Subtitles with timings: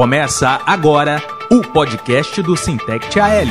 [0.00, 1.18] Começa agora
[1.52, 3.44] o podcast do Sintect AL.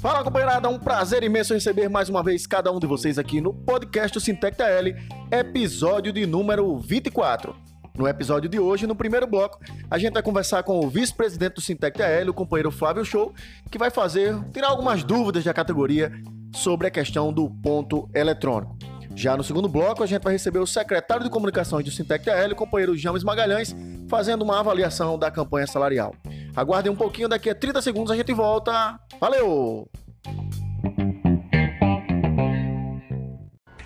[0.00, 3.40] Fala companheirada, é um prazer imenso receber mais uma vez cada um de vocês aqui
[3.40, 4.84] no podcast do Sintec AL,
[5.32, 7.56] episódio de número 24.
[7.98, 9.58] No episódio de hoje, no primeiro bloco,
[9.90, 13.34] a gente vai conversar com o vice-presidente do Sintec AL, o companheiro Flávio Show,
[13.68, 16.12] que vai fazer, tirar algumas dúvidas da categoria
[16.52, 18.76] sobre a questão do ponto eletrônico.
[19.14, 22.52] Já no segundo bloco, a gente vai receber o secretário de comunicações do Sintec AL,
[22.52, 23.74] o companheiro James Magalhães,
[24.08, 26.14] fazendo uma avaliação da campanha salarial.
[26.54, 28.98] Aguardem um pouquinho, daqui a 30 segundos a gente volta.
[29.20, 29.88] Valeu!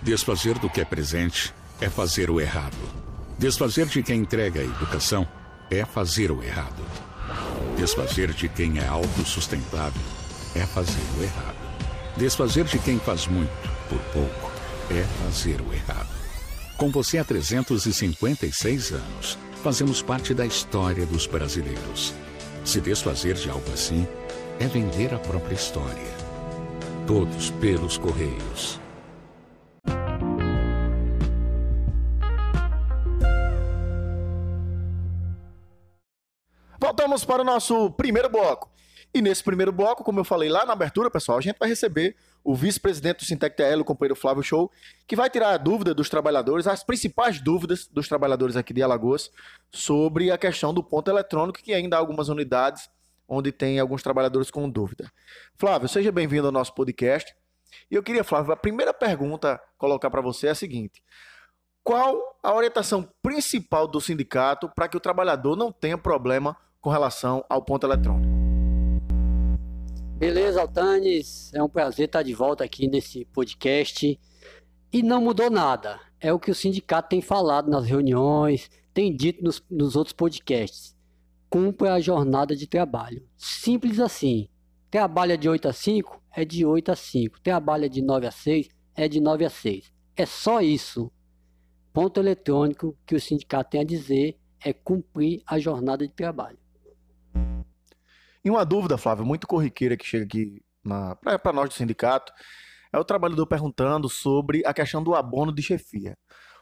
[0.03, 2.77] Desfazer do que é presente é fazer o errado.
[3.39, 5.27] Desfazer de quem entrega a educação
[5.69, 6.83] é fazer o errado.
[7.75, 10.01] Desfazer de quem é autossustentável
[10.55, 11.54] é fazer o errado.
[12.17, 13.51] Desfazer de quem faz muito
[13.89, 14.51] por pouco
[14.89, 16.07] é fazer o errado.
[16.77, 22.13] Com você há 356 anos, fazemos parte da história dos brasileiros.
[22.63, 24.07] Se desfazer de algo assim
[24.59, 26.15] é vender a própria história.
[27.05, 28.79] Todos pelos Correios.
[36.79, 38.69] Voltamos para o nosso primeiro bloco.
[39.15, 42.17] E nesse primeiro bloco, como eu falei lá na abertura, pessoal, a gente vai receber
[42.43, 44.69] o vice-presidente do Sintec TL, o companheiro Flávio Show,
[45.07, 49.31] que vai tirar a dúvida dos trabalhadores, as principais dúvidas dos trabalhadores aqui de Alagoas
[49.71, 52.89] sobre a questão do ponto eletrônico, que ainda há algumas unidades
[53.25, 55.09] onde tem alguns trabalhadores com dúvida.
[55.57, 57.33] Flávio, seja bem-vindo ao nosso podcast.
[57.89, 61.01] E eu queria, Flávio, a primeira pergunta colocar para você é a seguinte:
[61.85, 67.45] qual a orientação principal do sindicato para que o trabalhador não tenha problema com relação
[67.49, 68.34] ao ponto eletrônico?
[70.17, 71.53] Beleza, Altanes.
[71.53, 74.17] É um prazer estar de volta aqui nesse podcast.
[74.91, 75.99] E não mudou nada.
[76.21, 80.95] É o que o sindicato tem falado nas reuniões, tem dito nos, nos outros podcasts.
[81.49, 83.27] Cumpra a jornada de trabalho.
[83.35, 84.47] Simples assim.
[84.89, 86.21] Trabalha de 8 a 5?
[86.31, 87.41] É de 8 a 5.
[87.41, 88.69] Trabalha de 9 a 6?
[88.95, 89.91] É de 9 a 6.
[90.15, 91.11] É só isso.
[91.91, 96.57] Ponto eletrônico que o sindicato tem a dizer é cumprir a jornada de trabalho.
[98.45, 100.61] E uma dúvida, Flávio, muito corriqueira que chega aqui
[101.41, 102.31] para nós do sindicato,
[102.93, 106.15] é o trabalhador perguntando sobre a questão do abono de chefia.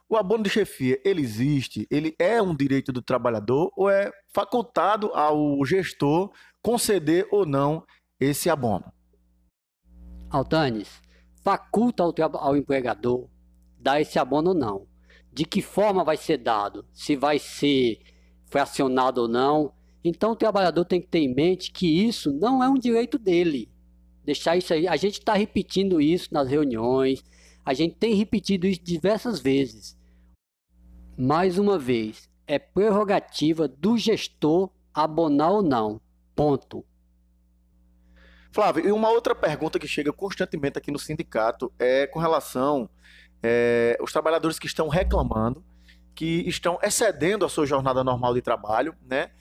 [0.07, 1.85] O abono de chefia, ele existe?
[1.91, 7.83] Ele é um direito do trabalhador ou é facultado ao gestor conceder ou não
[8.17, 8.85] esse abono?
[10.29, 11.01] Altanes,
[11.43, 13.27] faculta ao, ao empregador
[13.77, 14.87] dar esse abono ou não.
[15.33, 16.85] De que forma vai ser dado?
[16.93, 17.99] Se vai ser
[18.49, 19.73] fracionado ou não?
[20.03, 23.69] Então o trabalhador tem que ter em mente que isso não é um direito dele.
[24.25, 24.87] Deixar isso aí.
[24.87, 27.23] A gente está repetindo isso nas reuniões.
[27.65, 29.97] A gente tem repetido isso diversas vezes.
[31.17, 36.01] Mais uma vez, é prerrogativa do gestor abonar ou não.
[36.35, 36.83] Ponto.
[38.51, 42.89] Flávio, e uma outra pergunta que chega constantemente aqui no sindicato é com relação
[43.41, 45.63] é, os trabalhadores que estão reclamando,
[46.15, 49.31] que estão excedendo a sua jornada normal de trabalho, né?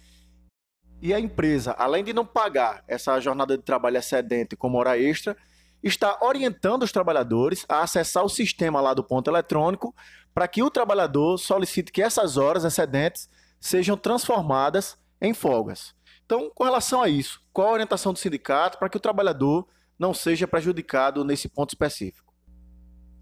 [1.03, 5.37] E a empresa, além de não pagar essa jornada de trabalho excedente como hora extra,
[5.83, 9.93] está orientando os trabalhadores a acessar o sistema lá do ponto eletrônico
[10.33, 15.93] para que o trabalhador solicite que essas horas excedentes sejam transformadas em folgas.
[16.25, 19.67] Então, com relação a isso, qual a orientação do sindicato para que o trabalhador
[19.99, 22.33] não seja prejudicado nesse ponto específico?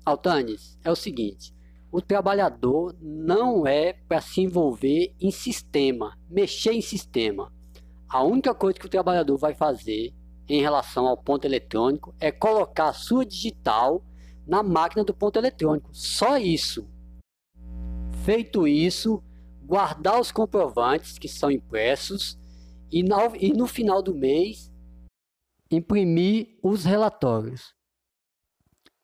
[0.04, 1.54] Altanes, é o seguinte:
[1.90, 7.50] o trabalhador não é para se envolver em sistema, mexer em sistema.
[8.10, 10.12] A única coisa que o trabalhador vai fazer
[10.48, 14.04] em relação ao ponto eletrônico é colocar a sua digital
[14.44, 15.90] na máquina do ponto eletrônico.
[15.92, 16.90] Só isso.
[18.24, 19.22] Feito isso,
[19.64, 22.36] guardar os comprovantes que são impressos
[22.90, 24.72] e, no, final do mês
[25.70, 27.72] imprimir os relatórios.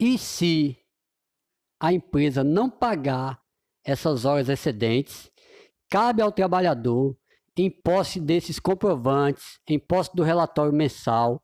[0.00, 0.76] E se
[1.80, 3.40] a empresa não pagar
[3.84, 5.30] essas horas excedentes,
[5.88, 7.16] cabe ao trabalhador
[7.56, 11.40] em posse desses comprovantes, em posse do relatório mensal,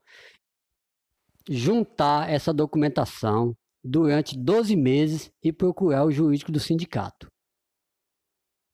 [1.49, 7.27] juntar essa documentação durante 12 meses e procurar o jurídico do sindicato.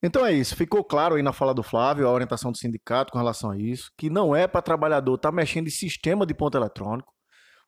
[0.01, 3.18] Então é isso, ficou claro aí na fala do Flávio a orientação do sindicato com
[3.18, 6.57] relação a isso, que não é para trabalhador estar tá mexendo em sistema de ponto
[6.57, 7.13] eletrônico.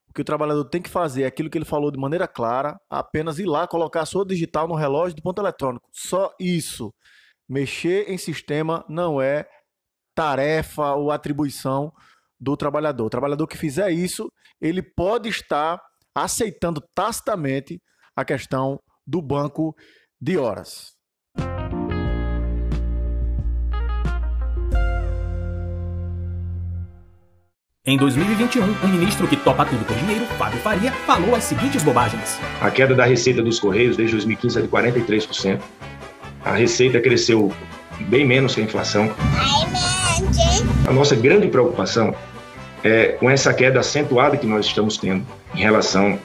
[0.07, 2.79] O que o trabalhador tem que fazer é aquilo que ele falou de maneira clara,
[2.89, 5.88] apenas ir lá colocar a sua digital no relógio do ponto eletrônico.
[5.91, 6.94] Só isso.
[7.50, 9.45] Mexer em sistema não é
[10.15, 11.91] tarefa ou atribuição
[12.39, 13.05] do trabalhador.
[13.05, 15.79] O trabalhador que fizer isso, ele pode estar
[16.13, 17.81] aceitando tacitamente
[18.15, 19.75] a questão do banco
[20.19, 20.93] de horas.
[27.83, 32.39] Em 2021, o ministro que topa tudo por dinheiro, Fábio Faria, falou as seguintes bobagens.
[32.61, 35.59] A queda da receita dos Correios desde 2015 é de 43%.
[36.45, 37.51] A receita cresceu
[38.01, 39.09] bem menos que a inflação.
[40.91, 42.13] A nossa grande preocupação
[42.83, 46.19] é com essa queda acentuada que nós estamos tendo em relação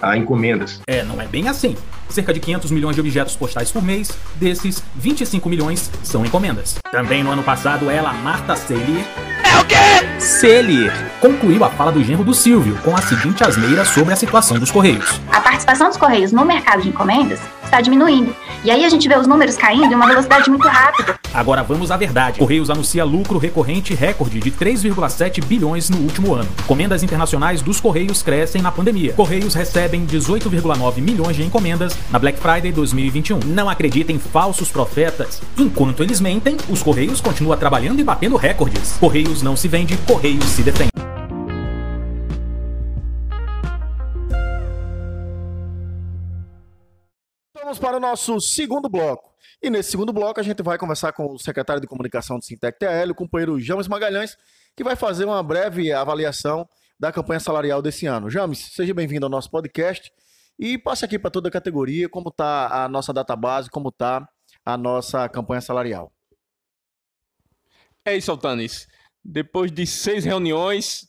[0.00, 0.80] a encomendas.
[0.86, 1.76] É, não é bem assim.
[2.08, 6.76] Cerca de 500 milhões de objetos postais por mês, desses, 25 milhões são encomendas.
[6.92, 9.04] Também no ano passado, ela, Marta Celir,
[9.44, 10.19] é o quê?
[10.20, 14.58] Celir concluiu a fala do genro do Silvio com a seguinte asneira sobre a situação
[14.58, 15.18] dos Correios.
[15.32, 18.34] A participação dos Correios no mercado de encomendas está diminuindo.
[18.62, 21.18] E aí a gente vê os números caindo em uma velocidade muito rápida.
[21.32, 22.38] Agora vamos à verdade.
[22.38, 26.48] Correios anuncia lucro recorrente recorde de 3,7 bilhões no último ano.
[26.64, 29.12] Encomendas internacionais dos Correios crescem na pandemia.
[29.12, 33.38] Correios recebem 18,9 milhões de encomendas na Black Friday 2021.
[33.46, 35.40] Não acreditem falsos profetas.
[35.56, 38.96] Enquanto eles mentem, os Correios continuam trabalhando e batendo recordes.
[38.98, 40.90] Correios não se vende, Correios se defende.
[47.54, 49.32] Vamos para o nosso segundo bloco.
[49.62, 52.76] E nesse segundo bloco a gente vai conversar com o secretário de comunicação do Sintec
[52.76, 54.36] TL, o companheiro James Magalhães,
[54.76, 56.68] que vai fazer uma breve avaliação
[56.98, 58.28] da campanha salarial desse ano.
[58.28, 60.10] James, seja bem-vindo ao nosso podcast
[60.58, 64.28] e passe aqui para toda a categoria como está a nossa database, como está
[64.66, 66.12] a nossa campanha salarial.
[68.04, 68.88] É isso, Altanis.
[69.32, 71.08] Depois de seis reuniões,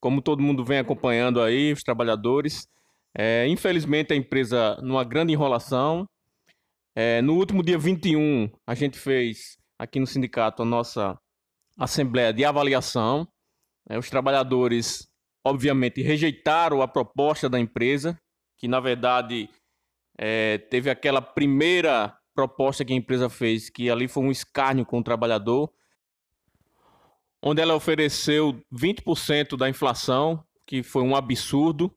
[0.00, 2.66] como todo mundo vem acompanhando aí, os trabalhadores,
[3.14, 6.08] é, infelizmente a empresa numa grande enrolação.
[6.96, 11.18] É, no último dia 21, a gente fez aqui no sindicato a nossa
[11.76, 13.28] assembleia de avaliação.
[13.90, 15.06] É, os trabalhadores,
[15.44, 18.18] obviamente, rejeitaram a proposta da empresa,
[18.56, 19.50] que na verdade
[20.16, 25.00] é, teve aquela primeira proposta que a empresa fez, que ali foi um escárnio com
[25.00, 25.70] o trabalhador,
[27.42, 31.94] onde ela ofereceu 20% da inflação, que foi um absurdo,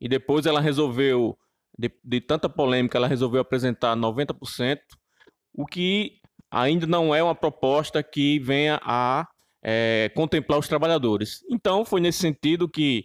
[0.00, 1.38] e depois ela resolveu,
[1.78, 4.78] de, de tanta polêmica, ela resolveu apresentar 90%,
[5.54, 6.20] o que
[6.50, 9.26] ainda não é uma proposta que venha a
[9.62, 11.44] é, contemplar os trabalhadores.
[11.50, 13.04] Então, foi nesse sentido que,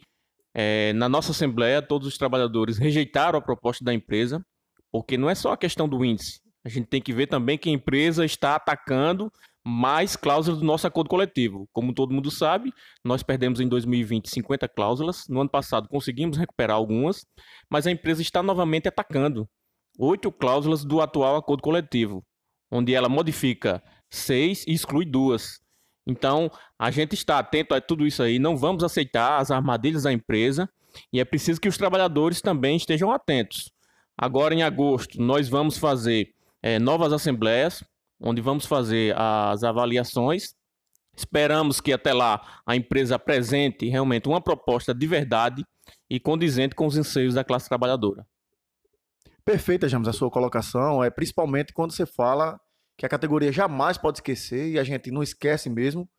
[0.54, 4.44] é, na nossa Assembleia, todos os trabalhadores rejeitaram a proposta da empresa,
[4.92, 6.40] porque não é só a questão do índice.
[6.64, 9.32] A gente tem que ver também que a empresa está atacando
[9.66, 11.68] mais cláusulas do nosso acordo coletivo.
[11.74, 12.72] Como todo mundo sabe,
[13.04, 15.28] nós perdemos em 2020 50 cláusulas.
[15.28, 17.26] No ano passado conseguimos recuperar algumas,
[17.68, 19.50] mas a empresa está novamente atacando
[19.98, 22.24] oito cláusulas do atual acordo coletivo,
[22.72, 25.60] onde ela modifica seis e exclui duas.
[26.06, 30.14] Então, a gente está atento a tudo isso aí, não vamos aceitar as armadilhas da
[30.14, 30.70] empresa
[31.12, 33.72] e é preciso que os trabalhadores também estejam atentos.
[34.16, 37.84] Agora, em agosto, nós vamos fazer é, novas assembleias
[38.20, 40.56] onde vamos fazer as avaliações.
[41.16, 45.66] Esperamos que até lá a empresa apresente realmente uma proposta de verdade
[46.10, 48.26] e condizente com os anseios da classe trabalhadora.
[49.46, 52.60] Perfeita, James, a sua colocação, é principalmente quando você fala
[52.98, 56.10] que a categoria jamais pode esquecer e a gente não esquece mesmo,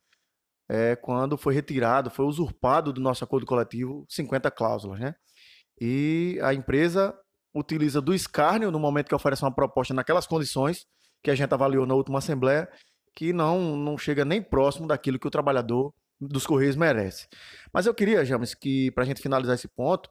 [0.69, 5.15] é quando foi retirado, foi usurpado do nosso acordo coletivo 50 cláusulas, né?
[5.79, 7.13] E a empresa
[7.53, 10.85] utiliza do escárnio no momento que oferece uma proposta naquelas condições
[11.23, 12.69] que a gente avaliou na última assembleia,
[13.15, 17.27] que não, não chega nem próximo daquilo que o trabalhador dos Correios merece.
[17.71, 20.09] Mas eu queria, James, que para a gente finalizar esse ponto,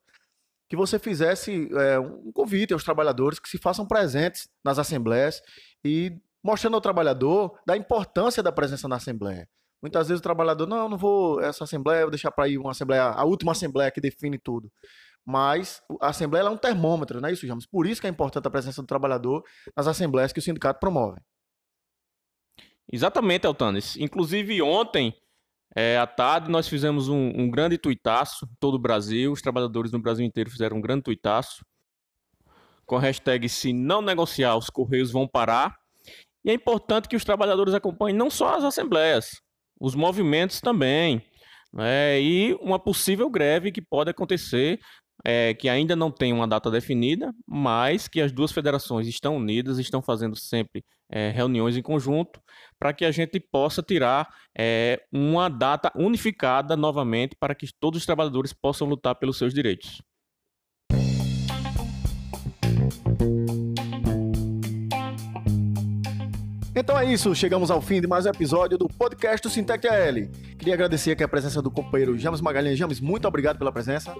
[0.68, 5.40] que você fizesse é, um convite aos trabalhadores que se façam presentes nas assembleias
[5.84, 9.48] e mostrando ao trabalhador da importância da presença na assembleia.
[9.80, 13.04] Muitas vezes o trabalhador, não, não vou essa assembleia, vou deixar para ir uma assembleia,
[13.04, 14.70] a última assembleia que define tudo
[15.26, 17.66] mas a Assembleia é um termômetro, não é isso, James?
[17.66, 19.42] Por isso que é importante a presença do trabalhador
[19.76, 21.20] nas assembleias que o sindicato promove.
[22.90, 23.96] Exatamente, Altanes.
[23.96, 25.12] Inclusive, ontem,
[25.74, 29.98] é, à tarde, nós fizemos um, um grande tuitaço, todo o Brasil, os trabalhadores no
[29.98, 31.64] Brasil inteiro fizeram um grande tuitaço,
[32.86, 35.76] com a hashtag se não negociar, os Correios vão parar.
[36.44, 39.42] E é importante que os trabalhadores acompanhem não só as assembleias,
[39.80, 41.20] os movimentos também.
[41.78, 44.78] É, e uma possível greve que pode acontecer
[45.28, 49.76] é, que ainda não tem uma data definida, mas que as duas federações estão unidas,
[49.76, 52.40] estão fazendo sempre é, reuniões em conjunto
[52.78, 58.06] para que a gente possa tirar é, uma data unificada novamente para que todos os
[58.06, 60.00] trabalhadores possam lutar pelos seus direitos.
[66.72, 70.14] Então é isso, chegamos ao fim de mais um episódio do podcast do Sintec AL.
[70.56, 72.78] Queria agradecer aqui a presença do companheiro James Magalhães.
[72.78, 74.14] James, muito obrigado pela presença.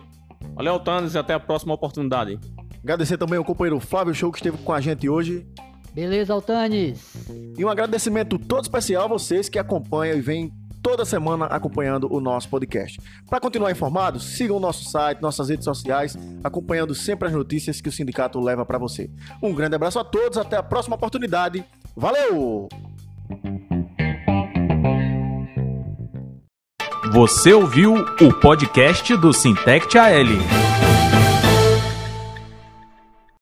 [0.57, 2.41] Valeu, Altanes, e até a próxima oportunidade.
[2.83, 5.47] Agradecer também ao companheiro Flávio Show que esteve com a gente hoje.
[5.93, 7.15] Beleza, Altanes.
[7.59, 10.51] E um agradecimento todo especial a vocês que acompanham e vêm
[10.83, 12.99] toda semana acompanhando o nosso podcast.
[13.29, 17.89] Para continuar informado, sigam o nosso site, nossas redes sociais, acompanhando sempre as notícias que
[17.91, 19.11] o sindicato leva para você.
[19.43, 21.63] Um grande abraço a todos, até a próxima oportunidade.
[21.95, 22.69] Valeu!
[27.17, 30.66] Você ouviu o podcast do Sintect AL.